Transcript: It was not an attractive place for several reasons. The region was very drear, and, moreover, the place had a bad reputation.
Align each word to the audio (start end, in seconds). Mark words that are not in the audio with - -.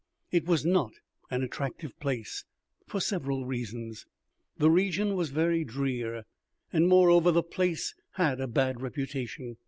It 0.31 0.47
was 0.47 0.65
not 0.65 0.93
an 1.29 1.43
attractive 1.43 1.99
place 1.99 2.43
for 2.87 2.99
several 2.99 3.45
reasons. 3.45 4.07
The 4.57 4.71
region 4.71 5.13
was 5.15 5.29
very 5.29 5.63
drear, 5.63 6.25
and, 6.73 6.87
moreover, 6.87 7.31
the 7.31 7.43
place 7.43 7.93
had 8.13 8.41
a 8.41 8.47
bad 8.47 8.81
reputation. 8.81 9.57